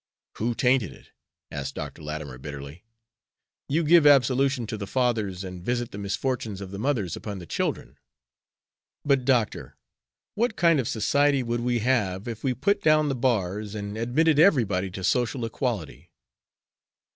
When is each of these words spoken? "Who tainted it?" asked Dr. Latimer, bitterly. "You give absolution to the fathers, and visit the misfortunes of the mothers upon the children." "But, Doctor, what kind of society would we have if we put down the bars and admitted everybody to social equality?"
"Who 0.37 0.55
tainted 0.55 0.91
it?" 0.93 1.11
asked 1.51 1.75
Dr. 1.75 2.01
Latimer, 2.01 2.39
bitterly. 2.39 2.83
"You 3.69 3.83
give 3.83 4.07
absolution 4.07 4.65
to 4.65 4.75
the 4.75 4.87
fathers, 4.87 5.43
and 5.43 5.61
visit 5.63 5.91
the 5.91 5.99
misfortunes 5.99 6.59
of 6.59 6.71
the 6.71 6.79
mothers 6.79 7.15
upon 7.15 7.37
the 7.37 7.45
children." 7.45 7.99
"But, 9.05 9.25
Doctor, 9.25 9.77
what 10.33 10.55
kind 10.55 10.79
of 10.79 10.87
society 10.87 11.43
would 11.43 11.59
we 11.61 11.77
have 11.81 12.27
if 12.27 12.43
we 12.43 12.55
put 12.55 12.81
down 12.81 13.09
the 13.09 13.15
bars 13.15 13.75
and 13.75 13.95
admitted 13.95 14.39
everybody 14.39 14.89
to 14.89 15.03
social 15.03 15.45
equality?" 15.45 16.09